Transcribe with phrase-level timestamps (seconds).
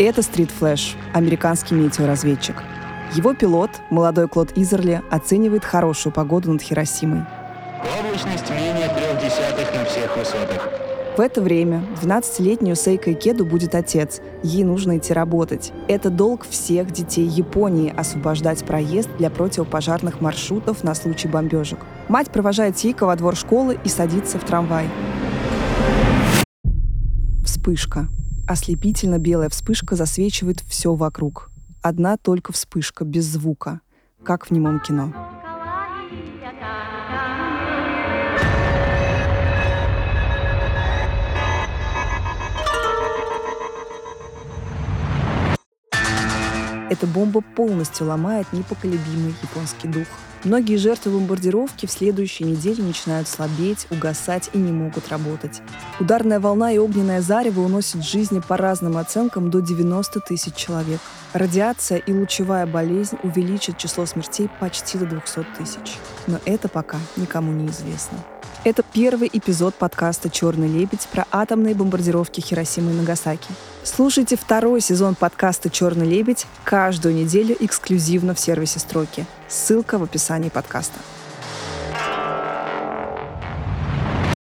[0.00, 2.56] Это Стрит Флэш, американский метеоразведчик.
[3.14, 7.22] Его пилот, молодой Клод Изерли, оценивает хорошую погоду над Хиросимой.
[7.96, 10.68] Облачность менее трех десятых на всех высотах.
[11.16, 14.20] В это время 12-летнюю Сейка Икеду будет отец.
[14.42, 15.72] Ей нужно идти работать.
[15.86, 21.78] Это долг всех детей Японии– освобождать проезд для противопожарных маршрутов на случай бомбежек.
[22.08, 24.88] Мать провожает Сейка во двор школы и садится в трамвай.
[27.44, 28.08] Вспышка.
[28.46, 31.50] Ослепительно белая вспышка засвечивает все вокруг.
[31.80, 33.80] Одна только вспышка, без звука,
[34.22, 35.14] как в немом кино.
[46.90, 50.06] Эта бомба полностью ломает непоколебимый японский дух.
[50.44, 55.62] Многие жертвы бомбардировки в следующей неделе начинают слабеть, угасать и не могут работать.
[55.98, 61.00] Ударная волна и огненное зарево уносят жизни по разным оценкам до 90 тысяч человек.
[61.32, 65.96] Радиация и лучевая болезнь увеличат число смертей почти до 200 тысяч.
[66.26, 68.18] Но это пока никому не известно.
[68.62, 73.48] Это первый эпизод подкаста «Черный лебедь» про атомные бомбардировки Хиросимы и Нагасаки.
[73.82, 79.26] Слушайте второй сезон подкаста «Черный лебедь» каждую неделю эксклюзивно в сервисе «Строки».
[79.48, 80.98] Ссылка в описании подкаста.